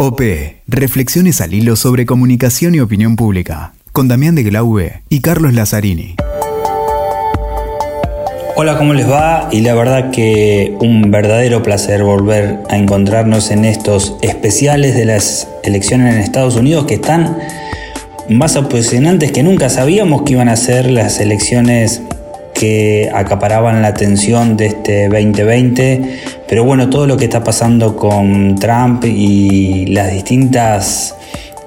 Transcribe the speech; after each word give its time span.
OP, 0.00 0.22
Reflexiones 0.68 1.40
al 1.40 1.54
hilo 1.54 1.74
sobre 1.74 2.06
comunicación 2.06 2.72
y 2.72 2.78
opinión 2.78 3.16
pública, 3.16 3.72
con 3.90 4.06
Damián 4.06 4.36
de 4.36 4.44
Glaube 4.44 5.02
y 5.08 5.22
Carlos 5.22 5.54
Lazzarini. 5.54 6.14
Hola, 8.54 8.78
¿cómo 8.78 8.94
les 8.94 9.10
va? 9.10 9.48
Y 9.50 9.60
la 9.62 9.74
verdad 9.74 10.12
que 10.12 10.76
un 10.78 11.10
verdadero 11.10 11.64
placer 11.64 12.04
volver 12.04 12.58
a 12.68 12.76
encontrarnos 12.76 13.50
en 13.50 13.64
estos 13.64 14.16
especiales 14.22 14.94
de 14.94 15.04
las 15.04 15.48
elecciones 15.64 16.14
en 16.14 16.20
Estados 16.20 16.54
Unidos 16.54 16.84
que 16.84 16.94
están 16.94 17.36
más 18.28 18.54
apasionantes 18.54 19.32
que 19.32 19.42
nunca. 19.42 19.68
Sabíamos 19.68 20.22
que 20.22 20.34
iban 20.34 20.48
a 20.48 20.54
ser 20.54 20.88
las 20.92 21.18
elecciones 21.18 22.02
que 22.54 23.10
acaparaban 23.12 23.82
la 23.82 23.88
atención 23.88 24.56
de 24.56 24.66
este 24.66 25.08
2020, 25.08 26.20
pero 26.48 26.64
bueno, 26.64 26.88
todo 26.88 27.06
lo 27.06 27.16
que 27.16 27.24
está 27.24 27.44
pasando 27.44 27.94
con 27.94 28.56
Trump 28.56 29.04
y 29.04 29.86
las 29.86 30.12
distintas 30.12 31.14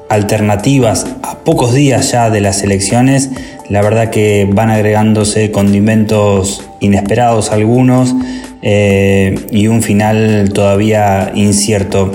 alternativas 0.10 1.06
a 1.24 1.38
pocos 1.40 1.74
días 1.74 2.12
ya 2.12 2.30
de 2.30 2.42
las 2.42 2.64
elecciones, 2.64 3.30
la 3.70 3.82
verdad 3.82 4.10
que 4.10 4.50
van 4.52 4.70
agregándose 4.70 5.52
condimentos 5.52 6.68
inesperados 6.80 7.52
algunos 7.52 8.14
eh, 8.62 9.36
y 9.52 9.68
un 9.68 9.82
final 9.84 10.52
todavía 10.54 11.32
incierto. 11.36 12.12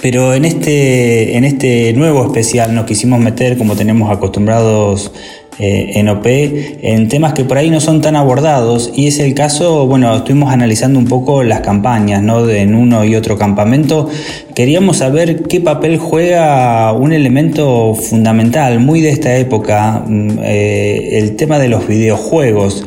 Pero 0.00 0.34
en 0.34 0.44
este, 0.44 1.36
en 1.36 1.44
este 1.44 1.92
nuevo 1.92 2.24
especial 2.24 2.74
nos 2.74 2.84
quisimos 2.86 3.20
meter, 3.20 3.58
como 3.58 3.74
tenemos 3.74 4.10
acostumbrados 4.10 5.12
eh, 5.58 5.92
en 5.94 6.08
OP 6.08 6.26
en 6.26 7.08
temas 7.08 7.32
que 7.32 7.44
por 7.44 7.58
ahí 7.58 7.70
no 7.70 7.80
son 7.80 8.00
tan 8.00 8.16
abordados 8.16 8.90
y 8.92 9.06
es 9.06 9.20
el 9.20 9.34
caso, 9.34 9.86
bueno, 9.86 10.16
estuvimos 10.16 10.52
analizando 10.52 10.98
un 10.98 11.06
poco 11.06 11.44
las 11.44 11.60
campañas, 11.60 12.22
¿no? 12.22 12.48
En 12.48 12.74
uno 12.74 13.04
y 13.04 13.14
otro 13.14 13.38
campamento. 13.38 14.08
Queríamos 14.52 14.96
saber 14.96 15.44
qué 15.44 15.60
papel 15.60 15.98
juega 15.98 16.92
un 16.92 17.12
elemento 17.12 17.94
fundamental, 17.94 18.80
muy 18.80 19.00
de 19.00 19.10
esta 19.10 19.36
época, 19.36 20.02
mm, 20.04 20.38
eh, 20.42 21.18
el 21.18 21.36
tema 21.36 21.60
de 21.60 21.68
los 21.68 21.86
videojuegos. 21.86 22.84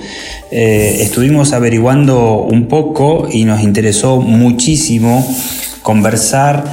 Eh, 0.52 0.98
estuvimos 1.00 1.54
averiguando 1.54 2.42
un 2.42 2.66
poco 2.68 3.30
y 3.32 3.46
nos 3.46 3.62
interesó 3.62 4.20
muchísimo 4.20 5.26
conversar 5.82 6.66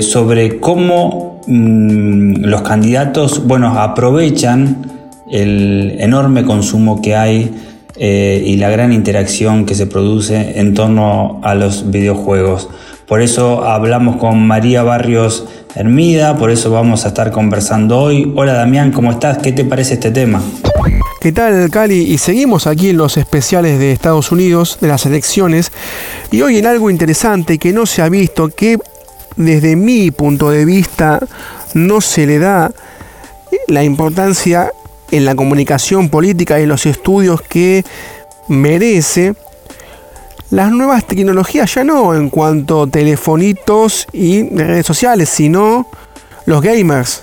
sobre 0.00 0.58
cómo 0.58 1.40
mm, 1.46 2.44
los 2.46 2.62
candidatos, 2.62 3.46
bueno, 3.46 3.78
aprovechan 3.78 4.93
el 5.30 5.96
enorme 6.00 6.44
consumo 6.44 7.00
que 7.00 7.16
hay 7.16 7.54
eh, 7.96 8.42
y 8.44 8.56
la 8.56 8.70
gran 8.70 8.92
interacción 8.92 9.66
que 9.66 9.74
se 9.74 9.86
produce 9.86 10.58
en 10.58 10.74
torno 10.74 11.40
a 11.42 11.54
los 11.54 11.90
videojuegos. 11.90 12.68
Por 13.06 13.20
eso 13.20 13.64
hablamos 13.64 14.16
con 14.16 14.46
María 14.46 14.82
Barrios 14.82 15.46
Hermida, 15.74 16.36
por 16.36 16.50
eso 16.50 16.70
vamos 16.70 17.04
a 17.04 17.08
estar 17.08 17.30
conversando 17.30 18.00
hoy. 18.00 18.32
Hola 18.34 18.54
Damián, 18.54 18.92
¿cómo 18.92 19.12
estás? 19.12 19.38
¿Qué 19.38 19.52
te 19.52 19.64
parece 19.64 19.94
este 19.94 20.10
tema? 20.10 20.42
¿Qué 21.20 21.32
tal, 21.32 21.70
Cali? 21.70 22.00
Y 22.00 22.18
seguimos 22.18 22.66
aquí 22.66 22.90
en 22.90 22.96
los 22.96 23.16
especiales 23.16 23.78
de 23.78 23.92
Estados 23.92 24.30
Unidos, 24.32 24.78
de 24.80 24.88
las 24.88 25.06
elecciones, 25.06 25.72
y 26.30 26.42
hoy 26.42 26.58
en 26.58 26.66
algo 26.66 26.90
interesante 26.90 27.58
que 27.58 27.72
no 27.72 27.86
se 27.86 28.02
ha 28.02 28.08
visto, 28.08 28.48
que 28.48 28.78
desde 29.36 29.76
mi 29.76 30.10
punto 30.10 30.50
de 30.50 30.64
vista 30.64 31.20
no 31.74 32.00
se 32.00 32.26
le 32.26 32.38
da 32.38 32.72
la 33.68 33.84
importancia 33.84 34.70
en 35.10 35.24
la 35.24 35.34
comunicación 35.34 36.08
política 36.08 36.60
y 36.60 36.66
los 36.66 36.86
estudios 36.86 37.42
que 37.42 37.84
merece 38.48 39.34
las 40.50 40.70
nuevas 40.70 41.06
tecnologías, 41.06 41.74
ya 41.74 41.84
no 41.84 42.14
en 42.14 42.30
cuanto 42.30 42.82
a 42.82 42.86
telefonitos 42.86 44.06
y 44.12 44.48
redes 44.50 44.86
sociales, 44.86 45.28
sino 45.28 45.88
los 46.46 46.62
gamers, 46.62 47.22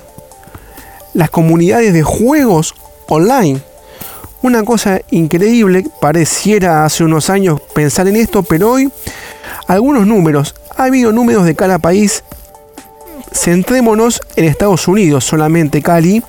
las 1.13 1.29
comunidades 1.29 1.93
de 1.93 2.03
juegos 2.03 2.75
online. 3.07 3.61
Una 4.41 4.63
cosa 4.63 5.01
increíble, 5.11 5.85
pareciera 6.01 6.83
hace 6.83 7.03
unos 7.03 7.29
años 7.29 7.61
pensar 7.73 8.07
en 8.07 8.15
esto, 8.15 8.43
pero 8.43 8.71
hoy 8.71 8.91
algunos 9.67 10.07
números, 10.07 10.55
ha 10.75 10.85
habido 10.85 11.11
números 11.11 11.45
de 11.45 11.55
cada 11.55 11.77
país, 11.79 12.23
centrémonos 13.31 14.19
en 14.35 14.45
Estados 14.45 14.87
Unidos 14.87 15.23
solamente, 15.23 15.81
Cali, 15.81 16.23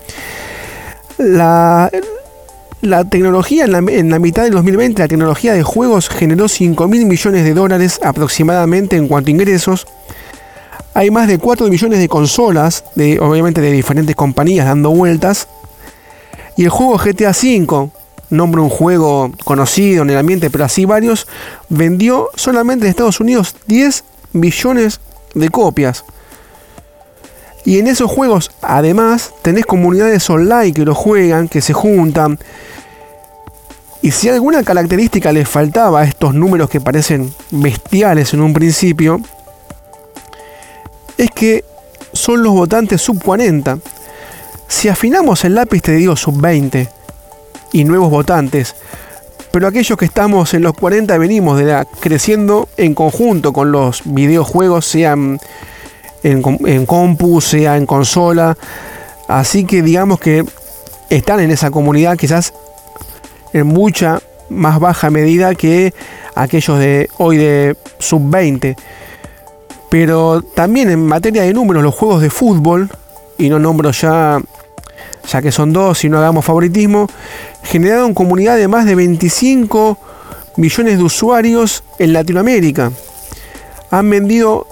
la, 1.18 1.90
tecnología 3.10 3.64
en 3.64 3.72
la, 3.72 3.78
en 3.78 4.10
la, 4.10 4.18
mitad 4.18 4.42
del 4.44 4.52
2020, 4.52 5.02
la 5.02 5.08
tecnología 5.08 5.54
de 5.54 5.62
juegos 5.62 6.08
generó 6.08 6.48
5 6.48 6.88
mil 6.88 7.06
millones 7.06 7.44
de 7.44 7.54
dólares 7.54 8.00
aproximadamente 8.02 8.96
en 8.96 9.08
cuanto 9.08 9.28
a 9.28 9.32
ingresos. 9.32 9.86
Hay 10.94 11.10
más 11.10 11.26
de 11.28 11.38
4 11.38 11.68
millones 11.68 11.98
de 12.00 12.08
consolas, 12.08 12.84
de, 12.94 13.18
obviamente 13.18 13.60
de 13.60 13.72
diferentes 13.72 14.14
compañías 14.14 14.66
dando 14.66 14.90
vueltas. 14.90 15.48
Y 16.56 16.64
el 16.64 16.70
juego 16.70 16.98
GTA 16.98 17.30
V, 17.30 17.90
nombre 18.28 18.60
un 18.60 18.68
juego 18.68 19.32
conocido 19.44 20.02
en 20.02 20.10
el 20.10 20.18
ambiente, 20.18 20.50
pero 20.50 20.64
así 20.64 20.84
varios, 20.84 21.26
vendió 21.70 22.28
solamente 22.34 22.84
en 22.84 22.90
Estados 22.90 23.20
Unidos 23.20 23.56
10 23.66 24.04
billones 24.32 25.00
de 25.34 25.48
copias. 25.48 26.04
Y 27.64 27.78
en 27.78 27.86
esos 27.86 28.10
juegos, 28.10 28.50
además, 28.60 29.32
tenés 29.42 29.66
comunidades 29.66 30.28
online 30.28 30.72
que 30.72 30.84
lo 30.84 30.94
juegan, 30.94 31.48
que 31.48 31.60
se 31.60 31.72
juntan. 31.72 32.38
Y 34.00 34.10
si 34.10 34.28
alguna 34.28 34.64
característica 34.64 35.32
les 35.32 35.48
faltaba 35.48 36.00
a 36.00 36.04
estos 36.04 36.34
números 36.34 36.68
que 36.68 36.80
parecen 36.80 37.32
bestiales 37.50 38.34
en 38.34 38.40
un 38.40 38.52
principio, 38.52 39.20
es 41.16 41.30
que 41.30 41.64
son 42.12 42.42
los 42.42 42.52
votantes 42.52 43.00
sub 43.00 43.22
40. 43.22 43.78
Si 44.66 44.88
afinamos 44.88 45.44
el 45.44 45.54
lápiz, 45.54 45.82
te 45.82 45.92
digo 45.92 46.16
sub 46.16 46.40
20 46.40 46.88
y 47.72 47.84
nuevos 47.84 48.10
votantes, 48.10 48.74
pero 49.52 49.68
aquellos 49.68 49.98
que 49.98 50.06
estamos 50.06 50.54
en 50.54 50.62
los 50.62 50.72
40 50.72 51.16
venimos 51.18 51.58
de 51.58 51.64
la, 51.66 51.84
creciendo 51.84 52.68
en 52.76 52.94
conjunto 52.94 53.52
con 53.52 53.70
los 53.70 54.02
videojuegos, 54.04 54.86
sean 54.86 55.38
en, 56.22 56.86
compu, 56.86 57.40
sea 57.40 57.76
en 57.76 57.86
consola. 57.86 58.56
Así 59.28 59.64
que 59.64 59.82
digamos 59.82 60.20
que 60.20 60.44
están 61.10 61.40
en 61.40 61.50
esa 61.50 61.70
comunidad 61.70 62.16
quizás 62.16 62.52
en 63.52 63.66
mucha 63.66 64.20
más 64.48 64.78
baja 64.78 65.10
medida 65.10 65.54
que 65.54 65.94
aquellos 66.34 66.78
de 66.78 67.08
hoy 67.18 67.36
de 67.36 67.76
sub 67.98 68.22
20. 68.30 68.76
Pero 69.90 70.42
también 70.42 70.90
en 70.90 71.04
materia 71.04 71.42
de 71.42 71.52
números, 71.52 71.82
los 71.82 71.94
juegos 71.94 72.22
de 72.22 72.30
fútbol, 72.30 72.88
y 73.36 73.48
no 73.48 73.58
nombro 73.58 73.90
ya, 73.90 74.40
ya 75.28 75.42
que 75.42 75.52
son 75.52 75.72
dos 75.72 76.04
y 76.04 76.08
no 76.08 76.18
hagamos 76.18 76.44
favoritismo, 76.44 77.08
generaron 77.62 78.14
comunidad 78.14 78.56
de 78.56 78.68
más 78.68 78.86
de 78.86 78.94
25 78.94 79.98
millones 80.56 80.98
de 80.98 81.04
usuarios 81.04 81.84
en 81.98 82.12
Latinoamérica. 82.12 82.92
Han 83.90 84.08
vendido 84.08 84.66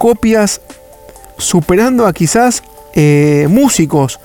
copias 0.00 0.62
superando 1.36 2.06
a 2.06 2.14
quizás 2.14 2.62
eh, 2.94 3.46
músicos 3.50 4.18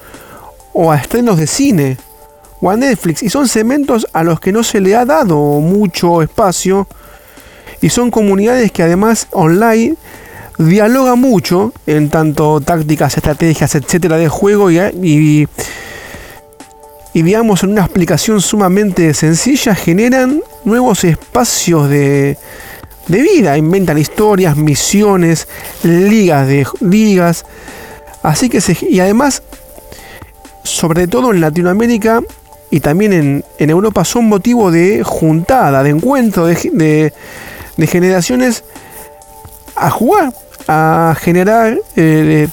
o 0.71 0.89
a 0.89 0.95
estrenos 0.95 1.37
de 1.37 1.47
cine 1.47 1.97
o 2.61 2.71
a 2.71 2.77
Netflix. 2.77 3.21
Y 3.23 3.29
son 3.29 3.49
segmentos 3.49 4.07
a 4.13 4.23
los 4.23 4.39
que 4.39 4.53
no 4.53 4.63
se 4.63 4.79
le 4.79 4.95
ha 4.95 5.03
dado 5.03 5.35
mucho 5.59 6.21
espacio. 6.21 6.87
Y 7.81 7.89
son 7.89 8.09
comunidades 8.09 8.71
que 8.71 8.83
además 8.83 9.27
online 9.31 9.97
dialogan 10.57 11.19
mucho 11.19 11.73
en 11.85 12.09
tanto 12.09 12.61
tácticas, 12.61 13.17
estrategias, 13.17 13.75
etcétera 13.75 14.15
de 14.15 14.29
juego 14.29 14.71
y, 14.71 14.79
y, 14.79 15.47
digamos 17.21 17.63
en 17.63 17.71
una 17.71 17.81
explicación 17.81 18.39
sumamente 18.39 19.13
sencilla 19.13 19.75
generan 19.75 20.41
nuevos 20.63 21.03
espacios 21.03 21.89
de, 21.89 22.37
de 23.07 23.21
vida. 23.21 23.57
Inventan 23.57 23.97
historias, 23.97 24.57
misiones, 24.57 25.47
ligas 25.83 26.47
de 26.47 26.67
ligas. 26.81 27.45
Así 28.23 28.49
que 28.49 28.61
se, 28.61 28.77
y 28.89 28.99
además, 28.99 29.43
sobre 30.63 31.07
todo 31.07 31.31
en 31.31 31.41
Latinoamérica 31.41 32.21
y 32.71 32.79
también 32.79 33.43
en, 33.57 33.69
Europa, 33.69 34.03
son 34.03 34.25
motivo 34.25 34.71
de 34.71 35.03
juntada, 35.03 35.83
de 35.83 35.91
encuentro 35.91 36.47
de, 36.47 37.13
generaciones 37.87 38.63
a 39.75 39.89
jugar, 39.89 40.33
a 40.67 41.15
generar, 41.19 41.77
eh, 41.95 42.47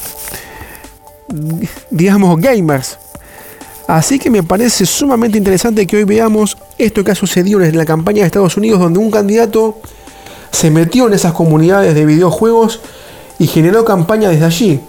digamos, 1.90 2.38
gamers. 2.40 2.98
Así 3.88 4.18
que 4.18 4.30
me 4.30 4.42
parece 4.42 4.86
sumamente 4.86 5.38
interesante 5.38 5.86
que 5.86 5.96
hoy 5.96 6.04
veamos 6.04 6.56
esto 6.78 7.02
que 7.02 7.10
ha 7.10 7.14
sucedido 7.14 7.60
en 7.62 7.76
la 7.76 7.84
campaña 7.84 8.20
de 8.20 8.26
Estados 8.26 8.56
Unidos, 8.56 8.78
donde 8.80 8.98
un 8.98 9.10
candidato 9.10 9.80
se 10.52 10.70
metió 10.70 11.08
en 11.08 11.14
esas 11.14 11.32
comunidades 11.32 11.94
de 11.94 12.06
videojuegos 12.06 12.80
y 13.38 13.46
generó 13.46 13.84
campaña 13.84 14.28
desde 14.28 14.44
allí, 14.44 14.80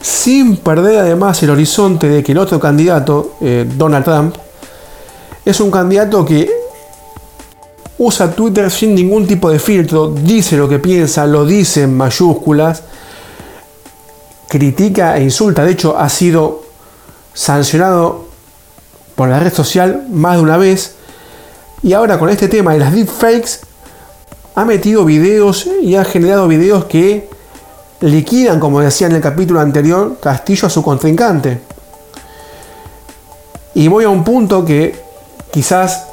sin 0.00 0.56
perder 0.58 0.98
además 0.98 1.42
el 1.42 1.50
horizonte 1.50 2.08
de 2.08 2.22
que 2.22 2.32
el 2.32 2.38
otro 2.38 2.60
candidato, 2.60 3.34
eh, 3.40 3.68
Donald 3.76 4.04
Trump, 4.04 4.36
es 5.44 5.58
un 5.60 5.70
candidato 5.70 6.24
que 6.24 6.48
usa 7.98 8.30
Twitter 8.30 8.70
sin 8.70 8.94
ningún 8.94 9.26
tipo 9.26 9.50
de 9.50 9.58
filtro, 9.58 10.08
dice 10.08 10.56
lo 10.56 10.68
que 10.68 10.78
piensa, 10.78 11.26
lo 11.26 11.44
dice 11.44 11.82
en 11.82 11.96
mayúsculas, 11.96 12.82
critica 14.48 15.16
e 15.16 15.22
insulta. 15.22 15.64
De 15.64 15.72
hecho, 15.72 15.96
ha 15.98 16.08
sido 16.08 16.62
sancionado 17.32 18.26
por 19.14 19.28
la 19.28 19.40
red 19.40 19.52
social 19.52 20.06
más 20.10 20.36
de 20.36 20.42
una 20.42 20.56
vez. 20.56 20.96
Y 21.82 21.92
ahora 21.94 22.18
con 22.18 22.28
este 22.28 22.48
tema 22.48 22.72
de 22.72 22.80
las 22.80 22.92
deepfakes, 22.92 23.60
ha 24.54 24.64
metido 24.64 25.04
videos 25.04 25.68
y 25.82 25.96
ha 25.96 26.04
generado 26.04 26.46
videos 26.48 26.84
que 26.84 27.28
liquidan, 28.00 28.60
como 28.60 28.80
decía 28.80 29.06
en 29.06 29.14
el 29.14 29.22
capítulo 29.22 29.60
anterior, 29.60 30.18
Castillo 30.20 30.66
a 30.66 30.70
su 30.70 30.82
contrincante. 30.82 31.60
Y 33.74 33.88
voy 33.88 34.04
a 34.04 34.10
un 34.10 34.24
punto 34.24 34.64
que 34.64 34.94
quizás 35.50 36.06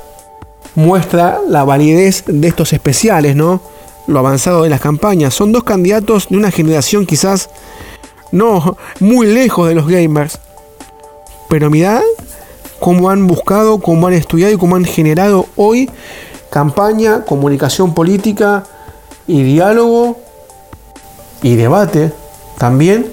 muestra 0.75 1.39
la 1.47 1.63
validez 1.63 2.24
de 2.27 2.47
estos 2.47 2.71
especiales, 2.74 3.36
¿no? 3.36 3.62
Lo 4.07 4.19
avanzado 4.19 4.63
de 4.63 4.69
las 4.69 4.80
campañas. 4.80 5.33
Son 5.33 5.51
dos 5.51 5.63
candidatos 5.63 6.30
de 6.30 6.38
una 6.38 6.51
generación 6.51 7.06
quizás 7.06 7.50
no 8.31 8.77
muy 9.00 9.27
lejos 9.27 9.68
de 9.68 9.75
los 9.75 9.88
gamers. 9.88 10.39
Pero 11.50 11.69
mirad 11.69 12.01
cómo 12.80 13.09
han 13.09 13.27
buscado, 13.27 13.80
cómo 13.80 14.07
han 14.07 14.13
estudiado 14.13 14.53
y 14.53 14.57
cómo 14.57 14.75
han 14.75 14.86
generado 14.86 15.47
hoy 15.56 15.89
campaña, 16.50 17.25
comunicación 17.25 17.94
política 17.94 18.63
y 19.28 19.44
diálogo 19.44 20.18
y 21.42 21.56
debate 21.56 22.12
también 22.57 23.12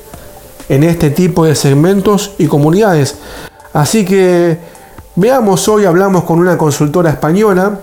en 0.69 0.83
este 0.83 1.11
tipo 1.11 1.44
de 1.44 1.55
segmentos 1.55 2.33
y 2.38 2.47
comunidades. 2.47 3.17
Así 3.73 4.05
que 4.05 4.59
veamos, 5.15 5.69
hoy 5.69 5.85
hablamos 5.85 6.25
con 6.25 6.38
una 6.38 6.59
consultora 6.59 7.11
española, 7.11 7.81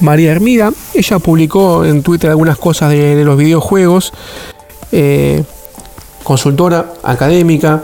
María 0.00 0.32
Hermida. 0.32 0.70
Ella 0.94 1.18
publicó 1.18 1.84
en 1.84 2.02
Twitter 2.02 2.30
algunas 2.30 2.56
cosas 2.58 2.90
de, 2.90 3.22
los 3.24 3.36
videojuegos. 3.36 4.12
Eh, 4.90 5.44
consultora 6.24 6.94
académica, 7.02 7.82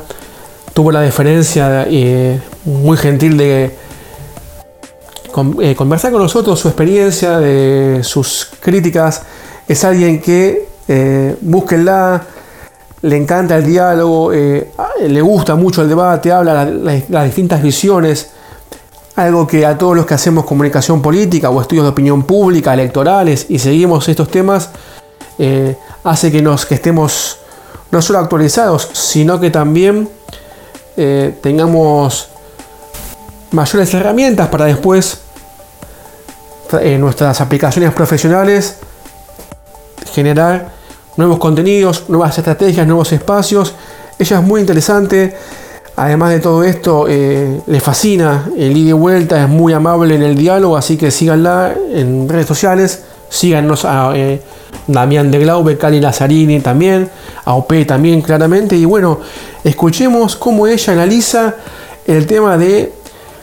tuvo 0.72 0.90
la 0.90 1.00
deferencia 1.00 1.86
eh, 1.88 2.40
muy 2.64 2.96
gentil 2.96 3.36
de 3.36 3.83
eh, 5.60 5.74
conversar 5.74 6.12
con 6.12 6.22
nosotros 6.22 6.60
su 6.60 6.68
experiencia, 6.68 7.38
de 7.38 8.04
sus 8.04 8.50
críticas. 8.60 9.22
Es 9.66 9.82
alguien 9.84 10.20
que 10.20 10.68
eh, 10.86 11.36
le 13.02 13.16
encanta 13.16 13.56
el 13.56 13.66
diálogo, 13.66 14.32
eh, 14.32 14.70
le 15.08 15.20
gusta 15.20 15.56
mucho 15.56 15.82
el 15.82 15.88
debate, 15.88 16.30
habla 16.30 16.64
las, 16.64 17.24
distintas 17.24 17.62
visiones. 17.62 18.30
Algo 19.16 19.46
que 19.46 19.66
a 19.66 19.76
todos 19.76 19.96
los 19.96 20.06
que 20.06 20.14
hacemos 20.14 20.44
comunicación 20.44 21.02
política 21.02 21.50
o 21.50 21.60
estudios 21.60 21.84
de 21.84 21.90
opinión 21.90 22.22
pública, 22.24 22.74
electorales 22.74 23.46
y 23.48 23.58
seguimos 23.58 24.08
estos 24.08 24.28
temas, 24.28 24.70
hace 26.02 26.32
que, 26.32 26.42
nos, 26.42 26.66
que 26.66 26.74
estemos 26.74 27.38
no 27.92 28.02
solo 28.02 28.18
actualizados, 28.18 28.88
sino 28.92 29.38
que 29.38 29.50
también 29.50 30.08
tengamos 31.40 32.28
mayores 33.52 33.94
herramientas 33.94 34.48
para 34.48 34.64
después 34.64 35.23
en 36.72 37.00
nuestras 37.00 37.40
aplicaciones 37.40 37.92
profesionales, 37.92 38.76
generar 40.12 40.72
nuevos 41.16 41.38
contenidos, 41.38 42.04
nuevas 42.08 42.36
estrategias, 42.38 42.86
nuevos 42.86 43.12
espacios. 43.12 43.74
Ella 44.18 44.38
es 44.38 44.42
muy 44.44 44.60
interesante. 44.60 45.36
Además 45.96 46.30
de 46.30 46.40
todo 46.40 46.64
esto, 46.64 47.06
eh, 47.08 47.60
le 47.66 47.80
fascina 47.80 48.48
el 48.56 48.76
ida 48.76 48.90
y 48.90 48.92
vuelta, 48.92 49.42
es 49.42 49.48
muy 49.48 49.72
amable 49.72 50.16
en 50.16 50.22
el 50.22 50.34
diálogo, 50.34 50.76
así 50.76 50.96
que 50.96 51.10
síganla 51.10 51.74
en 51.92 52.28
redes 52.28 52.46
sociales. 52.46 53.04
Síganos 53.28 53.84
a 53.84 54.12
eh, 54.14 54.42
Damián 54.86 55.30
de 55.30 55.38
Glaube, 55.38 55.78
Cali 55.78 56.00
Lazzarini 56.00 56.60
también, 56.60 57.08
a 57.44 57.54
OP 57.54 57.72
también 57.86 58.22
claramente. 58.22 58.76
Y 58.76 58.84
bueno, 58.84 59.20
escuchemos 59.62 60.34
cómo 60.36 60.66
ella 60.66 60.92
analiza 60.92 61.54
el 62.06 62.26
tema 62.26 62.58
de 62.58 62.92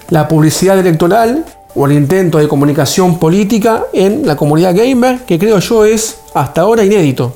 la 0.09 0.27
publicidad 0.27 0.77
electoral 0.77 1.45
o 1.75 1.85
el 1.85 1.93
intento 1.93 2.37
de 2.37 2.47
comunicación 2.47 3.19
política 3.19 3.83
en 3.93 4.25
la 4.25 4.35
comunidad 4.35 4.75
gamer, 4.75 5.21
que 5.25 5.39
creo 5.39 5.59
yo 5.59 5.85
es 5.85 6.17
hasta 6.33 6.61
ahora 6.61 6.83
inédito. 6.83 7.33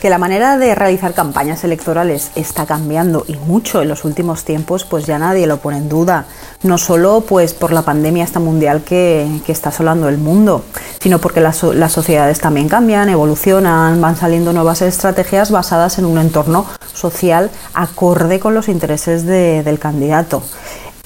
Que 0.00 0.10
la 0.10 0.18
manera 0.18 0.58
de 0.58 0.74
realizar 0.74 1.14
campañas 1.14 1.64
electorales 1.64 2.30
está 2.34 2.66
cambiando 2.66 3.24
y 3.26 3.36
mucho 3.36 3.80
en 3.80 3.88
los 3.88 4.04
últimos 4.04 4.44
tiempos, 4.44 4.84
pues 4.84 5.06
ya 5.06 5.18
nadie 5.18 5.46
lo 5.46 5.58
pone 5.58 5.78
en 5.78 5.88
duda. 5.88 6.26
No 6.62 6.76
solo 6.76 7.22
pues 7.22 7.54
por 7.54 7.72
la 7.72 7.82
pandemia 7.82 8.22
esta 8.22 8.38
mundial 8.38 8.82
que, 8.82 9.40
está 9.48 9.70
asolando 9.70 10.08
el 10.08 10.18
mundo, 10.18 10.64
sino 11.00 11.20
porque 11.20 11.40
las, 11.40 11.56
sociedades 11.56 12.38
también 12.38 12.68
cambian, 12.68 13.08
evolucionan, 13.08 14.00
van 14.00 14.16
saliendo 14.16 14.52
nuevas 14.52 14.82
estrategias 14.82 15.50
basadas 15.50 15.98
en 15.98 16.04
un 16.04 16.18
entorno 16.18 16.66
social 16.92 17.50
acorde 17.72 18.40
con 18.40 18.52
los 18.54 18.68
intereses 18.68 19.24
del 19.24 19.78
candidato. 19.78 20.42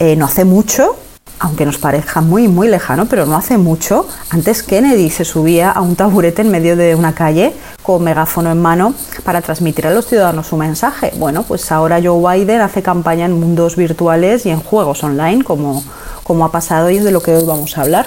Eh, 0.01 0.17
no 0.17 0.27
hace 0.27 0.45
mucho 0.45 0.97
aunque 1.41 1.65
nos 1.65 1.79
parezca 1.79 2.21
muy, 2.21 2.49
muy 2.49 2.69
lejano, 2.69 3.07
pero 3.07 3.27
no 3.27 3.37
hace 3.37 3.59
mucho, 3.59 4.09
antes 4.31 4.63
Kennedy 4.63 5.11
se 5.11 5.25
subía 5.25 5.71
a 5.71 5.81
un 5.81 5.97
taburete 5.97 6.43
en 6.43 6.51
medio 6.51 6.77
de 6.77 6.95
una 6.95 7.15
calle 7.15 7.55
con 7.83 8.03
megáfono 8.05 8.51
en 8.51 8.61
mano 8.61 8.95
para 9.25 9.41
transmitir 9.41 9.87
a 9.87 9.91
los 9.91 10.07
ciudadanos 10.07 10.49
su 10.49 10.57
mensaje. 10.57 11.13
Bueno, 11.17 11.43
pues 11.43 11.71
ahora 11.73 12.01
Joe 12.03 12.39
Biden 12.39 12.61
hace 12.61 12.83
campaña 12.83 13.27
en 13.27 13.39
mundos 13.39 13.77
virtuales 13.77 14.47
y 14.47 14.51
en 14.51 14.61
juegos 14.61 15.03
online, 15.05 15.45
como, 15.45 15.83
como 16.23 16.45
ha 16.45 16.53
pasado 16.53 16.91
y 16.91 16.97
es 16.97 17.05
de 17.05 17.13
lo 17.13 17.23
que 17.23 17.35
hoy 17.35 17.45
vamos 17.45 17.79
a 17.79 17.83
hablar. 17.83 18.07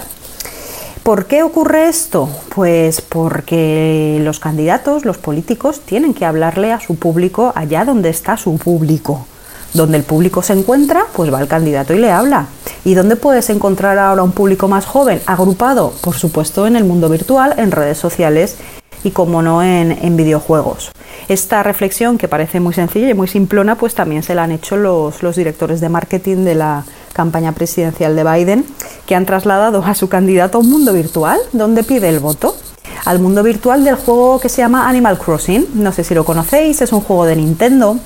¿Por 1.02 1.26
qué 1.26 1.42
ocurre 1.42 1.88
esto? 1.88 2.28
Pues 2.54 3.00
porque 3.00 4.20
los 4.22 4.38
candidatos, 4.38 5.04
los 5.04 5.18
políticos, 5.18 5.80
tienen 5.80 6.14
que 6.14 6.24
hablarle 6.24 6.72
a 6.72 6.78
su 6.78 6.94
público 6.94 7.52
allá 7.56 7.84
donde 7.84 8.08
está 8.08 8.36
su 8.36 8.56
público. 8.56 9.26
Donde 9.74 9.96
el 9.96 10.04
público 10.04 10.42
se 10.42 10.52
encuentra, 10.52 11.06
pues 11.14 11.32
va 11.32 11.40
el 11.40 11.48
candidato 11.48 11.94
y 11.94 11.98
le 11.98 12.10
habla. 12.10 12.46
¿Y 12.84 12.94
dónde 12.94 13.16
puedes 13.16 13.48
encontrar 13.50 13.98
ahora 13.98 14.22
un 14.22 14.32
público 14.32 14.68
más 14.68 14.84
joven? 14.84 15.20
Agrupado, 15.26 15.92
por 16.00 16.14
supuesto, 16.14 16.66
en 16.66 16.76
el 16.76 16.84
mundo 16.84 17.08
virtual, 17.08 17.54
en 17.56 17.70
redes 17.70 17.98
sociales 17.98 18.56
y, 19.04 19.10
como 19.10 19.42
no, 19.42 19.62
en, 19.62 20.16
videojuegos. 20.16 20.92
Esta 21.28 21.62
reflexión, 21.62 22.18
que 22.18 22.28
parece 22.28 22.60
muy 22.60 22.74
sencilla 22.74 23.08
y 23.08 23.14
muy 23.14 23.28
simplona, 23.28 23.76
pues 23.76 23.94
también 23.94 24.22
se 24.22 24.34
la 24.34 24.44
han 24.44 24.52
hecho 24.52 24.76
los, 24.76 25.22
los 25.22 25.36
directores 25.36 25.80
de 25.80 25.88
marketing 25.88 26.44
de 26.44 26.54
la 26.54 26.84
campaña 27.12 27.52
presidencial 27.52 28.16
de 28.16 28.24
Biden, 28.24 28.64
que 29.06 29.14
han 29.14 29.26
trasladado 29.26 29.84
a 29.84 29.94
su 29.94 30.08
candidato 30.08 30.58
a 30.58 30.60
un 30.60 30.70
mundo 30.70 30.92
virtual 30.92 31.38
donde 31.52 31.82
pide 31.82 32.08
el 32.08 32.20
voto 32.20 32.56
al 33.04 33.18
mundo 33.18 33.42
virtual 33.42 33.84
del 33.84 33.96
juego 33.96 34.38
que 34.38 34.48
se 34.48 34.62
llama 34.62 34.88
Animal 34.88 35.18
Crossing. 35.18 35.66
No 35.74 35.92
sé 35.92 36.04
si 36.04 36.14
lo 36.14 36.24
conocéis, 36.24 36.82
es 36.82 36.92
un 36.92 37.00
juego 37.00 37.24
de 37.24 37.36
Nintendo 37.36 37.98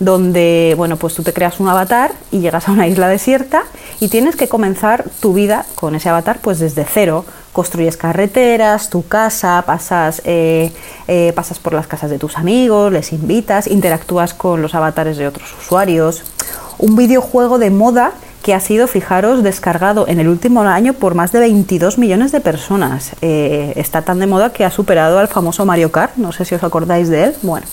donde 0.00 0.74
bueno, 0.76 0.96
pues 0.96 1.14
tú 1.14 1.22
te 1.22 1.32
creas 1.32 1.60
un 1.60 1.68
avatar 1.68 2.12
y 2.32 2.40
llegas 2.40 2.68
a 2.68 2.72
una 2.72 2.88
isla 2.88 3.06
desierta 3.06 3.62
y 4.00 4.08
tienes 4.08 4.34
que 4.34 4.48
comenzar 4.48 5.04
tu 5.20 5.34
vida 5.34 5.66
con 5.76 5.94
ese 5.94 6.08
avatar 6.08 6.40
pues 6.40 6.58
desde 6.58 6.84
cero. 6.84 7.24
Construyes 7.52 7.96
carreteras, 7.96 8.90
tu 8.90 9.06
casa, 9.06 9.62
pasas, 9.66 10.22
eh, 10.24 10.72
eh, 11.08 11.32
pasas 11.34 11.58
por 11.58 11.74
las 11.74 11.86
casas 11.86 12.08
de 12.08 12.18
tus 12.18 12.38
amigos, 12.38 12.92
les 12.92 13.12
invitas, 13.12 13.66
interactúas 13.66 14.34
con 14.34 14.62
los 14.62 14.74
avatares 14.74 15.16
de 15.16 15.26
otros 15.26 15.52
usuarios. 15.60 16.22
Un 16.78 16.96
videojuego 16.96 17.58
de 17.58 17.70
moda 17.70 18.12
que 18.42 18.54
ha 18.54 18.60
sido, 18.60 18.86
fijaros, 18.86 19.42
descargado 19.42 20.08
en 20.08 20.18
el 20.18 20.28
último 20.28 20.62
año 20.62 20.94
por 20.94 21.14
más 21.14 21.32
de 21.32 21.40
22 21.40 21.98
millones 21.98 22.32
de 22.32 22.40
personas. 22.40 23.12
Eh, 23.20 23.74
está 23.76 24.02
tan 24.02 24.18
de 24.18 24.26
moda 24.26 24.52
que 24.52 24.64
ha 24.64 24.70
superado 24.70 25.18
al 25.18 25.28
famoso 25.28 25.66
Mario 25.66 25.92
Kart, 25.92 26.16
no 26.16 26.32
sé 26.32 26.44
si 26.44 26.54
os 26.54 26.62
acordáis 26.62 27.08
de 27.08 27.24
él. 27.24 27.34
Bueno, 27.42 27.66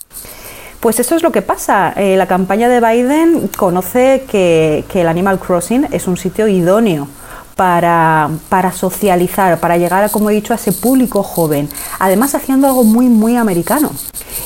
pues 0.80 1.00
esto 1.00 1.16
es 1.16 1.24
lo 1.24 1.32
que 1.32 1.42
pasa. 1.42 1.94
Eh, 1.96 2.16
la 2.18 2.28
campaña 2.28 2.70
de 2.70 2.80
Biden 2.80 3.50
conoce 3.58 4.26
que, 4.30 4.86
el 4.94 5.08
Animal 5.08 5.40
Crossing 5.40 5.88
es 5.92 6.08
un 6.08 6.18
sitio 6.18 6.48
idóneo 6.48 7.08
para, 7.56 8.30
socializar, 8.76 9.60
para 9.60 9.78
llegar, 9.78 10.04
a, 10.04 10.10
como 10.10 10.30
he 10.30 10.34
dicho, 10.34 10.54
a 10.54 10.58
ese 10.58 10.72
público 10.72 11.24
joven. 11.24 11.68
Además, 11.98 12.36
haciendo 12.36 12.68
algo 12.68 12.84
muy, 12.84 13.08
muy 13.08 13.36
americano, 13.36 13.92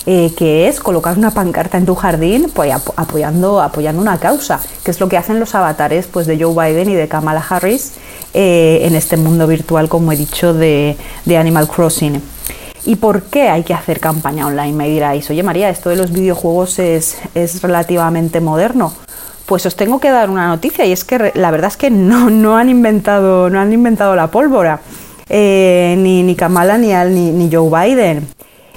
eh, 0.06 0.34
que 0.38 0.70
es 0.70 0.80
colocar 0.80 1.18
una 1.18 1.32
pancarta 1.32 1.78
en 1.78 1.86
tu 1.86 1.96
jardín 1.96 2.50
pues, 2.54 2.74
apoyando, 2.96 3.62
apoyando 3.62 4.02
una 4.02 4.18
causa, 4.18 4.62
que 4.86 4.92
es 4.92 5.00
lo 5.02 5.10
que 5.10 5.18
hacen 5.18 5.42
los 5.42 5.54
avatares 5.56 6.08
pues, 6.08 6.26
de 6.26 6.42
Joe 6.42 6.54
Biden 6.54 6.90
y 6.90 6.94
de 6.94 7.10
Kamala 7.10 7.46
Harris 7.50 7.94
eh, 8.34 8.80
en 8.84 8.96
este 8.96 9.18
mundo 9.18 9.46
virtual, 9.46 9.90
como 9.90 10.14
he 10.14 10.16
dicho, 10.16 10.54
de 10.54 10.96
Animal 11.38 11.68
Crossing. 11.68 12.22
¿Y 12.84 12.96
por 12.96 13.24
qué 13.24 13.50
hay 13.50 13.64
que 13.64 13.74
hacer 13.74 14.00
campaña 14.00 14.48
online? 14.48 14.74
Me 14.74 14.90
diráis, 14.90 15.30
oye 15.30 15.44
María, 15.44 15.70
esto 15.70 15.90
de 15.90 15.96
los 15.96 16.12
videojuegos 16.12 16.80
es, 16.80 17.22
relativamente 17.62 18.42
moderno. 18.42 18.94
Pues 19.46 19.66
os 19.66 19.76
tengo 19.76 20.00
que 20.00 20.10
dar 20.10 20.30
una 20.30 20.48
noticia 20.48 20.86
y 20.86 20.92
es 20.92 21.04
que 21.04 21.32
la 21.36 21.52
verdad 21.52 21.68
es 21.68 21.78
que 21.78 21.92
no, 21.92 22.30
no, 22.30 22.58
han, 22.58 22.70
inventado, 22.70 23.50
no 23.50 23.60
han 23.60 23.74
inventado 23.74 24.16
la 24.16 24.28
pólvora, 24.28 24.80
eh, 25.30 25.96
ni, 25.98 26.24
ni 26.24 26.36
Kamala 26.36 26.78
ni, 26.78 26.92
ni, 27.32 27.50
Joe 27.52 27.70
Biden. 27.70 28.28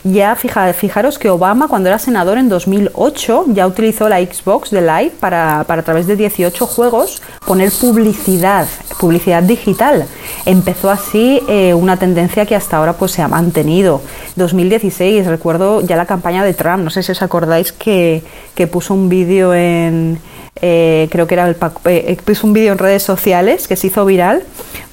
Ya 0.05 0.37
fijaros 0.37 1.19
que 1.19 1.31
Obama 1.31 1.67
cuando 1.67 1.89
era 1.89 1.99
senador 1.99 2.37
en 2.37 2.49
2008 2.51 3.47
ya 3.49 3.67
utilizó 3.67 4.09
la 4.09 4.21
Xbox 4.21 4.71
de 4.71 4.83
Live 4.83 5.13
para, 5.19 5.65
para 5.67 5.81
a 5.81 5.85
través 5.85 6.07
de 6.07 6.15
18 6.15 6.67
juegos 6.67 7.23
poner 7.47 7.73
publicidad, 7.73 8.69
publicidad 9.01 9.43
digital. 9.43 10.07
Empezó 10.45 10.91
así 10.91 11.41
eh, 11.49 11.73
una 11.73 11.97
tendencia 11.97 12.45
que 12.45 12.55
hasta 12.55 12.77
ahora 12.77 12.93
pues 12.93 13.13
se 13.13 13.23
ha 13.23 13.29
mantenido. 13.29 14.03
2016, 14.37 15.27
recuerdo 15.27 15.81
ya 15.81 15.97
la 15.97 16.07
campaña 16.07 16.45
de 16.45 16.53
Trump, 16.53 16.85
no 16.85 16.91
sé 16.91 17.03
si 17.03 17.13
os 17.13 17.23
acordáis 17.23 17.73
que, 17.73 18.23
que 18.55 18.67
puso 18.67 18.93
un 18.93 19.09
vídeo 19.09 19.55
en, 19.55 20.19
eh, 20.61 21.09
creo 21.11 21.27
que 21.27 21.35
era 21.35 21.49
el 21.49 21.57
eh, 21.87 22.17
puso 22.25 22.47
un 22.47 22.53
vídeo 22.53 22.73
en 22.73 22.79
redes 22.79 23.03
sociales 23.03 23.67
que 23.67 23.77
se 23.77 23.89
hizo 23.89 24.05
viral 24.05 24.45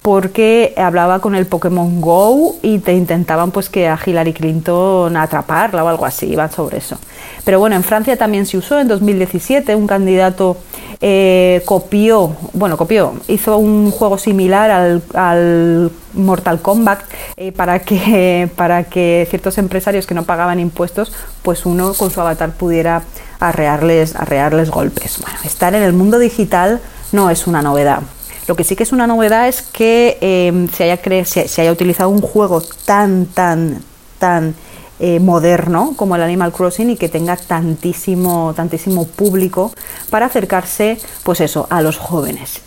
porque 0.01 0.73
hablaba 0.77 1.19
con 1.19 1.35
el 1.35 1.45
Pokémon 1.45 2.01
Go 2.01 2.55
y 2.63 2.79
te 2.79 2.93
intentaban 2.93 3.51
pues 3.51 3.69
que 3.69 3.87
a 3.87 3.99
Hillary 4.03 4.33
Clinton 4.33 5.15
atraparla 5.15 5.83
o 5.83 5.87
algo 5.87 6.05
así, 6.05 6.27
iba 6.27 6.49
sobre 6.49 6.79
eso. 6.79 6.97
Pero 7.45 7.59
bueno, 7.59 7.75
en 7.75 7.83
Francia 7.83 8.17
también 8.17 8.47
se 8.47 8.57
usó 8.57 8.79
en 8.79 8.87
2017, 8.87 9.75
un 9.75 9.85
candidato 9.85 10.57
eh, 11.01 11.61
copió, 11.65 12.35
bueno, 12.53 12.77
copió, 12.77 13.13
hizo 13.27 13.57
un 13.57 13.91
juego 13.91 14.17
similar 14.17 15.01
al, 15.13 15.91
Mortal 16.13 16.61
Kombat 16.61 17.01
eh, 17.37 17.51
para, 17.51 17.79
que, 17.79 18.49
para 18.55 18.83
que 18.85 19.27
ciertos 19.29 19.57
empresarios 19.59 20.07
que 20.07 20.15
no 20.15 20.23
pagaban 20.23 20.59
impuestos, 20.59 21.13
pues 21.43 21.65
uno 21.65 21.93
con 21.93 22.09
su 22.09 22.19
avatar 22.19 22.51
pudiera 22.51 23.03
arrearles, 23.39 24.15
arrearles 24.15 24.71
golpes. 24.71 25.19
Bueno, 25.21 25.37
estar 25.43 25.75
en 25.75 25.83
el 25.83 25.93
mundo 25.93 26.17
digital 26.17 26.81
no 27.11 27.29
es 27.29 27.45
una 27.45 27.61
novedad. 27.61 28.01
Lo 28.47 28.55
que 28.55 28.63
sí 28.63 28.75
que 28.75 28.83
es 28.83 28.91
una 28.91 29.07
novedad 29.07 29.47
es 29.47 29.61
que 29.61 30.17
em, 30.21 30.67
se, 30.69 30.91
haya 30.91 31.25
se, 31.25 31.61
haya 31.61 31.71
utilizado 31.71 32.09
un 32.09 32.21
juego 32.21 32.61
tan, 32.85 33.25
tan, 33.27 33.83
tan 34.19 34.55
eh, 34.99 35.19
moderno 35.19 35.93
como 35.95 36.15
el 36.15 36.21
Animal 36.21 36.51
Crossing 36.51 36.91
y 36.91 36.97
que 36.97 37.09
tenga 37.09 37.35
tantísimo, 37.37 38.53
tantísimo 38.55 39.07
público 39.07 39.71
para 40.09 40.27
acercarse, 40.27 40.99
pues 41.23 41.41
eso, 41.41 41.67
a 41.69 41.81
los 41.81 41.97
jóvenes. 41.97 42.61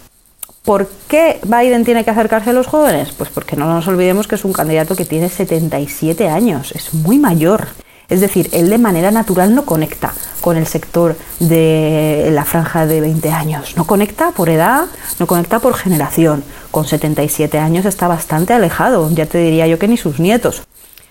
¿Por 0.64 0.88
qué 1.08 1.40
Biden 1.44 1.84
tiene 1.84 2.04
que 2.04 2.10
acercarse 2.10 2.50
a 2.50 2.54
los 2.54 2.66
jóvenes? 2.66 3.12
Pues 3.12 3.30
porque 3.30 3.54
no 3.54 3.66
nos 3.66 3.86
olvidemos 3.86 4.26
que 4.26 4.36
es 4.36 4.44
un 4.44 4.52
candidato 4.52 4.96
que 4.96 5.04
tiene 5.04 5.28
77 5.28 6.28
años, 6.28 6.72
es 6.72 6.94
muy 6.94 7.18
mayor. 7.18 7.68
Es 8.08 8.20
decir, 8.20 8.48
él 8.52 8.70
de 8.70 8.78
manera 8.78 9.10
natural 9.10 9.54
no 9.54 9.64
conecta 9.64 10.12
con 10.44 10.58
el 10.58 10.66
sector 10.66 11.16
de 11.40 12.28
la 12.30 12.44
franja 12.44 12.84
de 12.84 13.00
20 13.00 13.30
años. 13.30 13.78
No 13.78 13.86
conecta 13.86 14.30
por 14.32 14.50
edad, 14.50 14.84
no 15.18 15.26
conecta 15.26 15.58
por 15.58 15.72
generación. 15.72 16.44
Con 16.70 16.84
77 16.84 17.58
años 17.58 17.86
está 17.86 18.08
bastante 18.08 18.52
alejado, 18.52 19.10
ya 19.10 19.24
te 19.24 19.38
diría 19.38 19.66
yo 19.66 19.78
que 19.78 19.88
ni 19.88 19.96
sus 19.96 20.20
nietos. 20.20 20.62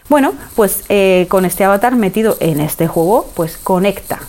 Bueno, 0.08 0.34
pues 0.56 0.84
eh, 0.88 1.25
con 1.30 1.46
este 1.46 1.63
avatar 1.63 1.96
metido 1.96 2.38
en 2.42 2.60
este 2.60 2.86
juego, 2.86 3.28
pues 3.34 3.58
conecta. 3.58 4.20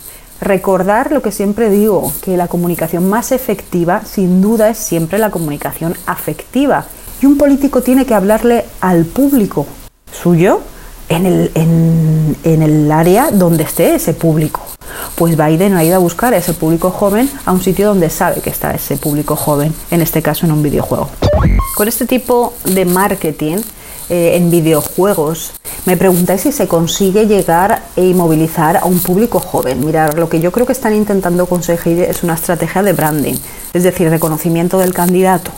Recordar 0.41 1.11
lo 1.11 1.21
que 1.21 1.31
siempre 1.31 1.69
digo, 1.69 2.11
que 2.23 2.35
la 2.35 2.47
comunicación 2.47 3.07
más 3.07 3.31
efectiva 3.31 4.01
sin 4.05 4.41
duda 4.41 4.69
es 4.69 4.79
siempre 4.79 5.19
la 5.19 5.29
comunicación 5.29 5.95
afectiva. 6.07 6.85
Y 7.21 7.27
un 7.27 7.37
político 7.37 7.83
tiene 7.83 8.07
que 8.07 8.15
hablarle 8.15 8.65
al 8.81 9.05
público 9.05 9.67
suyo 10.11 10.61
en 11.09 11.27
el, 11.27 11.51
en, 11.53 12.61
el 12.63 12.91
área 12.91 13.29
donde 13.29 13.65
esté 13.65 13.93
ese 13.93 14.15
público. 14.15 14.61
Pues 15.15 15.37
Biden 15.37 15.75
ha 15.77 15.83
ido 15.83 15.95
a 15.95 15.99
buscar 15.99 16.33
a 16.33 16.37
ese 16.37 16.53
público 16.53 16.91
joven 16.91 17.29
a 17.45 17.53
un 17.53 17.61
sitio 17.61 17.87
donde 17.87 18.09
sabe 18.09 18.41
que 18.41 18.49
está 18.49 18.71
ese 18.71 18.97
público 18.97 19.37
joven, 19.37 19.73
en 19.89 20.01
este 20.01 20.21
caso 20.21 20.45
en 20.45 20.51
un 20.51 20.61
videojuego. 20.61 21.09
Con 21.75 21.87
este 21.87 22.05
tipo 22.05 22.53
de 22.65 22.83
marketing 22.83 23.57
eh, 24.09 24.35
en 24.35 24.51
videojuegos, 24.51 25.53
me 25.85 25.95
preguntáis 25.95 26.41
si 26.41 26.51
se 26.51 26.67
consigue 26.67 27.27
llegar 27.27 27.81
e 27.95 28.13
movilizar 28.13 28.77
a 28.77 28.85
un 28.85 28.99
público 28.99 29.39
joven. 29.39 29.85
Mirar, 29.85 30.19
lo 30.19 30.27
que 30.27 30.41
yo 30.41 30.51
creo 30.51 30.65
que 30.65 30.73
están 30.73 30.93
intentando 30.93 31.45
conseguir 31.45 32.01
es 32.01 32.23
una 32.23 32.33
estrategia 32.33 32.83
de 32.83 32.91
branding, 32.91 33.35
es 33.73 33.83
decir, 33.83 34.09
reconocimiento 34.09 34.79
del 34.79 34.93
candidato, 34.93 35.51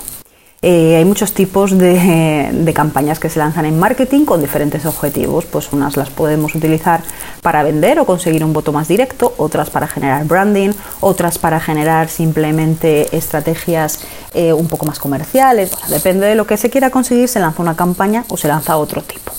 eh, 0.64 0.96
hay 0.96 1.06
muchos 1.06 1.34
tipos 1.34 1.78
de, 1.78 2.72
campañas 2.74 3.20
que 3.20 3.30
se 3.30 3.40
lanzan 3.40 3.66
en 3.66 3.80
marketing 3.80 4.26
con 4.26 4.42
diferentes 4.42 4.86
objetivos. 4.86 5.46
Pues 5.46 5.72
unas 5.72 5.98
las 5.98 6.10
podemos 6.10 6.56
utilizar 6.56 7.02
para 7.42 7.64
vender 7.64 8.00
o 8.00 8.06
conseguir 8.06 8.44
un 8.44 8.54
voto 8.54 8.72
más 8.72 8.88
directo, 8.88 9.34
otras 9.38 9.70
para 9.70 9.88
generar 9.88 10.26
branding, 10.26 10.72
otras 11.00 11.38
para 11.38 11.60
generar 11.60 12.10
simplemente 12.10 13.16
estrategias 13.16 14.00
eh, 14.34 14.54
un 14.54 14.68
poco 14.68 14.86
más 14.86 15.00
comerciales. 15.00 15.72
depende 15.90 16.26
de 16.26 16.36
lo 16.36 16.48
que 16.48 16.58
se 16.58 16.70
quiera 16.70 16.90
conseguir, 16.90 17.28
se 17.28 17.40
lanza 17.40 17.62
una 17.62 17.76
campaña 17.76 18.26
o 18.30 18.38
se 18.38 18.48
lanza 18.48 18.78
otro 18.78 19.02
tipo. 19.04 19.32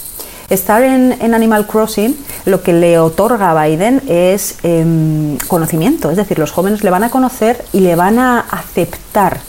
Estar 0.48 0.82
en, 0.82 1.34
Animal 1.34 1.66
Crossing 1.66 2.16
lo 2.46 2.62
que 2.62 2.72
le 2.72 2.98
otorga 2.98 3.50
a 3.50 3.66
Biden 3.66 4.00
es 4.08 4.56
em, 4.62 5.36
conocimiento, 5.46 6.10
es 6.10 6.16
decir, 6.16 6.38
los 6.38 6.52
jóvenes 6.52 6.82
le 6.82 6.90
van 6.90 7.04
a 7.04 7.10
conocer 7.10 7.62
y 7.74 7.80
le 7.80 7.96
van 7.96 8.18
a 8.18 8.40
aceptar 8.40 9.40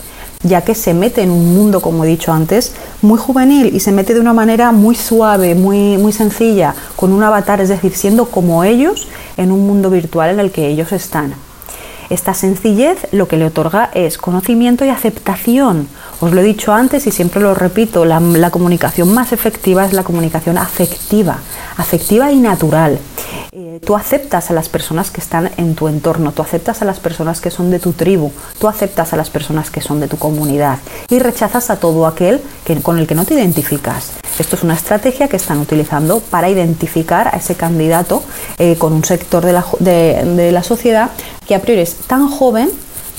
ya 0.42 0.62
que 0.62 0.74
se 0.74 0.94
mete 0.94 1.22
en 1.22 1.30
un 1.30 1.54
mundo, 1.54 1.80
como 1.80 2.04
he 2.04 2.08
dicho 2.08 2.32
antes, 2.32 2.72
muy 3.02 3.18
juvenil 3.18 3.74
y 3.74 3.80
se 3.80 3.92
mete 3.92 4.14
de 4.14 4.20
una 4.20 4.32
manera 4.32 4.72
muy 4.72 4.94
suave, 4.94 5.54
muy, 5.54 5.98
muy 5.98 6.12
sencilla, 6.12 6.74
con 6.96 7.12
un 7.12 7.22
avatar, 7.22 7.60
es 7.60 7.68
decir, 7.68 7.94
siendo 7.94 8.26
como 8.26 8.64
ellos 8.64 9.08
en 9.36 9.52
un 9.52 9.66
mundo 9.66 9.90
virtual 9.90 10.30
en 10.30 10.40
el 10.40 10.50
que 10.50 10.68
ellos 10.68 10.92
están. 10.92 11.34
Esta 12.08 12.34
sencillez 12.34 13.06
lo 13.12 13.28
que 13.28 13.36
le 13.36 13.44
otorga 13.44 13.90
es 13.94 14.18
conocimiento 14.18 14.84
y 14.84 14.88
aceptación. 14.88 15.86
Os 16.20 16.32
lo 16.32 16.42
he 16.42 16.44
dicho 16.44 16.74
antes 16.74 17.06
y 17.06 17.10
siempre 17.10 17.40
lo 17.40 17.54
repito, 17.54 18.04
la, 18.04 18.50
comunicación 18.50 19.14
más 19.14 19.32
efectiva 19.32 19.86
es 19.86 19.94
la 19.94 20.02
comunicación 20.02 20.58
afectiva, 20.58 21.38
afectiva 21.78 22.30
y 22.30 22.38
natural. 22.38 22.98
Eh, 23.52 23.80
tú 23.82 23.96
aceptas 23.96 24.50
a 24.50 24.52
las 24.52 24.68
personas 24.68 25.10
que 25.10 25.22
están 25.22 25.50
en 25.56 25.74
tu 25.74 25.88
entorno, 25.88 26.32
tú 26.32 26.42
aceptas 26.42 26.82
a 26.82 26.84
las 26.84 27.00
personas 27.00 27.40
que 27.40 27.50
son 27.50 27.70
de 27.70 27.78
tu 27.78 27.92
tribu, 27.92 28.32
tú 28.58 28.68
aceptas 28.68 29.14
a 29.14 29.16
las 29.16 29.30
personas 29.30 29.70
que 29.70 29.80
son 29.80 29.98
de 29.98 30.08
tu 30.08 30.18
comunidad 30.18 30.78
y 31.08 31.20
rechazas 31.20 31.70
a 31.70 31.76
todo 31.76 32.06
aquel 32.06 32.42
que, 32.66 32.76
con 32.82 32.98
el 32.98 33.06
que 33.06 33.14
no 33.14 33.24
te 33.24 33.32
identificas. 33.32 34.10
Esto 34.38 34.56
es 34.56 34.62
una 34.62 34.74
estrategia 34.74 35.26
que 35.28 35.36
están 35.36 35.58
utilizando 35.58 36.20
para 36.20 36.50
identificar 36.50 37.28
a 37.28 37.38
ese 37.38 37.54
candidato 37.54 38.22
eh, 38.58 38.76
con 38.76 38.92
un 38.92 39.04
sector 39.04 39.42
de 39.42 39.54
la, 39.54 39.64
de 39.78 40.52
la 40.52 40.62
sociedad 40.62 41.12
que 41.46 41.54
a 41.54 41.62
priori 41.62 41.80
es 41.80 41.94
tan 41.94 42.28
joven 42.28 42.70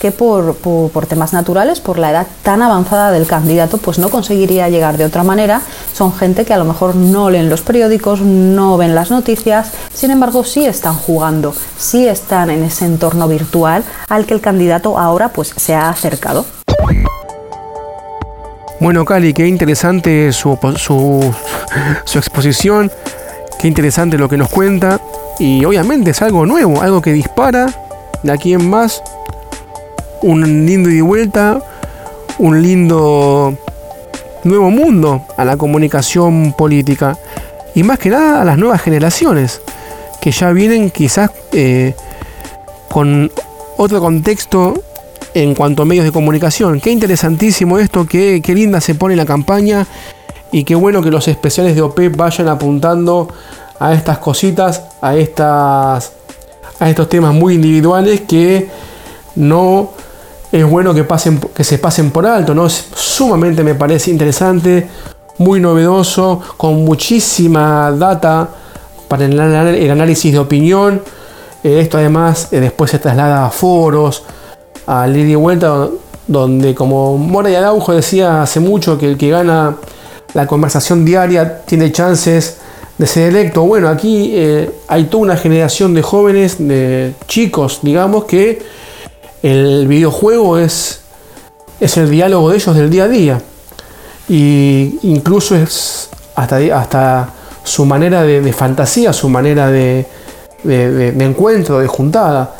que 0.01 0.11
por, 0.11 0.55
por, 0.55 1.05
temas 1.05 1.31
naturales, 1.31 1.79
por 1.79 1.99
la 1.99 2.09
edad 2.09 2.27
tan 2.41 2.63
avanzada 2.63 3.11
del 3.11 3.27
candidato, 3.27 3.77
pues 3.77 3.99
no 3.99 4.09
conseguiría 4.09 4.67
llegar 4.67 4.97
de 4.97 5.05
otra 5.05 5.23
manera. 5.23 5.61
Son 5.93 6.11
gente 6.11 6.43
que 6.43 6.55
a 6.55 6.57
lo 6.57 6.65
mejor 6.65 6.95
no 6.95 7.29
leen 7.29 7.51
los 7.51 7.61
periódicos, 7.61 8.19
no 8.21 8.77
ven 8.77 8.95
las 8.95 9.11
noticias, 9.11 9.69
sin 9.93 10.09
embargo 10.09 10.43
sí 10.43 10.65
están 10.65 10.95
jugando, 10.95 11.53
sí 11.77 12.07
están 12.07 12.49
en 12.49 12.63
ese 12.63 12.85
entorno 12.85 13.27
virtual 13.27 13.83
al 14.09 14.25
que 14.25 14.33
el 14.33 14.41
candidato 14.41 14.97
ahora 14.97 15.29
pues 15.29 15.53
se 15.55 15.75
ha 15.75 15.89
acercado. 15.89 16.47
Bueno, 18.79 19.05
Cali, 19.05 19.35
qué 19.35 19.45
interesante 19.45 20.33
su, 20.33 20.57
su, 20.77 21.31
su 22.05 22.17
exposición, 22.17 22.91
qué 23.59 23.67
interesante 23.67 24.17
lo 24.17 24.27
que 24.27 24.37
nos 24.37 24.49
cuenta 24.49 24.99
y 25.37 25.63
obviamente 25.63 26.09
es 26.09 26.23
algo 26.23 26.47
nuevo, 26.47 26.81
algo 26.81 27.03
que 27.03 27.13
dispara 27.13 27.67
de 28.23 28.31
aquí 28.31 28.53
en 28.53 28.67
más 28.67 29.03
un 30.21 30.65
lindo 30.65 30.89
ida 30.89 30.97
y 30.97 31.01
vuelta, 31.01 31.61
un 32.39 32.61
lindo 32.61 33.57
nuevo 34.43 34.69
mundo 34.69 35.25
a 35.37 35.45
la 35.45 35.57
comunicación 35.57 36.53
política 36.53 37.17
y 37.75 37.83
más 37.83 37.99
que 37.99 38.09
nada 38.09 38.41
a 38.41 38.45
las 38.45 38.57
nuevas 38.57 38.81
generaciones 38.81 39.61
que 40.19 40.31
ya 40.31 40.51
vienen 40.51 40.89
quizás 40.89 41.31
eh, 41.53 41.95
con 42.89 43.31
otro 43.77 43.99
contexto 43.99 44.73
en 45.33 45.55
cuanto 45.55 45.83
a 45.83 45.85
medios 45.85 46.05
de 46.05 46.11
comunicación. 46.11 46.79
Qué 46.79 46.91
interesantísimo 46.91 47.79
esto, 47.79 48.05
qué, 48.05 48.41
qué 48.43 48.53
linda 48.53 48.81
se 48.81 48.95
pone 48.95 49.15
la 49.15 49.25
campaña 49.25 49.87
y 50.51 50.63
qué 50.63 50.75
bueno 50.75 51.01
que 51.01 51.09
los 51.09 51.27
especiales 51.27 51.75
de 51.75 51.81
OP 51.81 51.99
vayan 52.15 52.49
apuntando 52.49 53.29
a 53.79 53.93
estas 53.93 54.19
cositas, 54.19 54.83
a 55.01 55.15
estas 55.15 56.13
a 56.79 56.89
estos 56.89 57.09
temas 57.09 57.33
muy 57.33 57.53
individuales 57.53 58.21
que 58.21 58.67
no 59.35 59.91
es 60.51 60.69
bueno 60.69 60.93
que, 60.93 61.03
pasen, 61.03 61.39
que 61.53 61.63
se 61.63 61.77
pasen 61.77 62.11
por 62.11 62.25
alto, 62.25 62.53
¿no? 62.53 62.65
Es 62.65 62.87
sumamente 62.93 63.63
me 63.63 63.75
parece 63.75 64.11
interesante, 64.11 64.87
muy 65.37 65.59
novedoso, 65.59 66.41
con 66.57 66.83
muchísima 66.83 67.91
data 67.91 68.49
para 69.07 69.25
el, 69.25 69.91
análisis 69.91 70.31
de 70.33 70.39
opinión. 70.39 71.01
Eh, 71.63 71.79
esto 71.79 71.97
además 71.97 72.49
eh, 72.51 72.59
después 72.59 72.91
se 72.91 72.99
traslada 72.99 73.45
a 73.45 73.49
foros, 73.49 74.23
a 74.87 75.07
ida 75.07 75.19
y 75.19 75.35
vuelta, 75.35 75.87
donde 76.27 76.75
como 76.75 77.17
Mora 77.17 77.49
y 77.49 77.55
Araujo 77.55 77.93
decía 77.93 78.41
hace 78.41 78.59
mucho 78.59 78.97
que 78.97 79.05
el 79.05 79.17
que 79.17 79.29
gana 79.29 79.77
la 80.33 80.47
conversación 80.47 81.03
diaria 81.05 81.61
tiene 81.65 81.91
chances 81.91 82.57
de 82.97 83.07
ser 83.07 83.29
electo. 83.29 83.63
Bueno, 83.63 83.89
aquí 83.89 84.31
eh, 84.33 84.69
hay 84.87 85.05
toda 85.05 85.23
una 85.23 85.37
generación 85.37 85.93
de 85.93 86.01
jóvenes, 86.01 86.57
de 86.59 87.13
chicos, 87.27 87.79
digamos, 87.81 88.25
que 88.25 88.61
el 89.43 89.87
videojuego 89.87 90.57
es, 90.57 91.01
es 91.79 91.97
el 91.97 92.09
diálogo 92.09 92.49
de 92.49 92.57
ellos 92.57 92.75
del 92.75 92.89
día 92.89 93.05
a 93.05 93.07
día. 93.07 93.41
Y 94.29 94.99
incluso 95.03 95.55
es 95.55 96.09
hasta, 96.35 96.57
hasta 96.79 97.29
su 97.63 97.85
manera 97.85 98.23
de, 98.23 98.53
fantasía, 98.53 99.13
su 99.13 99.29
manera 99.29 99.69
de, 99.69 100.05
encuentro, 100.63 101.79
de 101.79 101.87
juntada. 101.87 102.55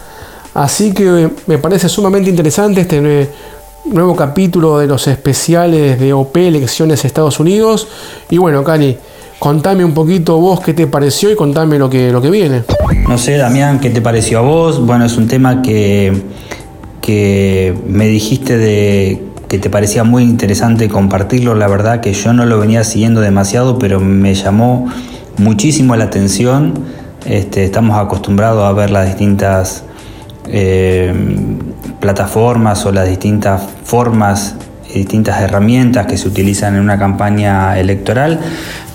Así 0.54 0.94
que 0.94 1.30
me 1.48 1.58
parece 1.58 1.88
sumamente 1.88 2.30
interesante 2.30 2.82
este 2.82 3.30
nuevo 3.86 4.16
capítulo 4.16 4.80
de 4.80 4.88
los 4.88 5.08
especiales 5.08 6.00
de 6.00 6.14
OP 6.14 6.36
Elecciones 6.38 7.06
Estados 7.06 7.40
Unidos. 7.40 7.88
Y 8.30 8.38
bueno, 8.38 8.64
Cani, 8.64 8.98
contame 9.40 9.86
un 9.86 9.94
poquito 9.94 10.38
vos 10.38 10.60
qué 10.60 10.74
te 10.74 10.88
pareció 10.88 11.32
y 11.32 11.36
contame 11.36 11.80
lo 11.80 11.90
que, 11.90 12.12
lo 12.12 12.22
que 12.22 12.30
viene. 12.30 12.64
No 13.08 13.18
sé, 13.18 13.38
Damián, 13.38 13.80
¿qué 13.80 13.90
te 13.90 14.02
pareció 14.02 14.40
a 14.40 14.42
vos? 14.42 14.86
Bueno, 14.86 15.06
es 15.06 15.18
un 15.18 15.28
tema 15.28 15.62
que, 15.62 16.14
que 17.02 17.76
me 17.88 18.08
dijiste 18.08 18.58
de 18.58 19.24
que 19.50 19.58
te 19.60 19.70
parecía 19.70 20.04
muy 20.04 20.24
interesante 20.24 20.88
compartirlo. 20.88 21.56
La 21.56 21.68
verdad 21.68 22.00
que 22.00 22.14
yo 22.14 22.32
no 22.32 22.46
lo 22.46 22.60
venía 22.60 22.84
siguiendo 22.84 23.20
demasiado, 23.20 23.78
pero 23.80 24.00
me 24.00 24.34
llamó 24.34 24.88
muchísimo 25.38 25.96
la 25.96 26.06
atención. 26.06 26.74
Este, 27.26 27.66
estamos 27.66 28.00
acostumbrados 28.00 28.64
a 28.64 28.72
ver 28.72 28.92
las 28.92 29.08
distintas 29.08 29.84
eh, 30.48 31.14
plataformas 32.00 32.86
o 32.86 32.92
las 32.92 33.08
distintas 33.08 33.62
formas 33.84 34.56
y 34.90 35.00
distintas 35.00 35.42
herramientas 35.42 36.08
que 36.08 36.18
se 36.18 36.28
utilizan 36.28 36.76
en 36.76 36.82
una 36.82 36.98
campaña 36.98 37.80
electoral, 37.80 38.40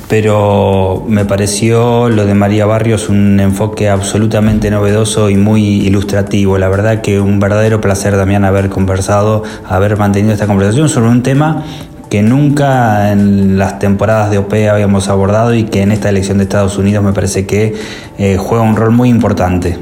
pero 0.08 1.04
me 1.08 1.24
pareció 1.24 2.08
lo 2.08 2.26
de 2.26 2.34
María 2.34 2.66
Barrios 2.66 3.08
un 3.08 3.40
enfoque 3.40 3.88
absolutamente 3.88 4.70
novedoso 4.70 5.30
y 5.30 5.36
muy 5.36 5.62
ilustrativo. 5.86 6.58
La 6.58 6.68
verdad 6.68 7.02
que 7.02 7.20
un 7.20 7.40
verdadero 7.40 7.80
placer, 7.80 8.16
Damián, 8.16 8.44
haber 8.44 8.68
conversado, 8.68 9.42
haber 9.68 9.96
mantenido 9.96 10.32
esta 10.32 10.46
conversación 10.46 10.88
sobre 10.88 11.08
un 11.08 11.22
tema 11.22 11.64
que 12.08 12.22
nunca 12.22 13.10
en 13.10 13.58
las 13.58 13.78
temporadas 13.80 14.30
de 14.30 14.38
OP 14.38 14.52
habíamos 14.70 15.08
abordado 15.08 15.54
y 15.54 15.64
que 15.64 15.82
en 15.82 15.90
esta 15.90 16.08
elección 16.08 16.38
de 16.38 16.44
Estados 16.44 16.78
Unidos 16.78 17.04
me 17.04 17.12
parece 17.12 17.46
que 17.46 17.74
eh, 18.18 18.36
juega 18.38 18.62
un 18.62 18.76
rol 18.76 18.92
muy 18.92 19.08
importante. 19.08 19.76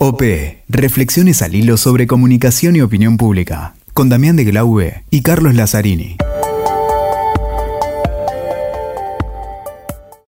OP, 0.00 0.22
reflexiones 0.68 1.42
al 1.42 1.54
hilo 1.54 1.76
sobre 1.76 2.06
comunicación 2.06 2.76
y 2.76 2.82
opinión 2.82 3.16
pública, 3.16 3.74
con 3.94 4.08
Damián 4.08 4.36
de 4.36 4.44
Glaube 4.44 5.02
y 5.10 5.22
Carlos 5.22 5.54
Lazzarini. 5.54 6.18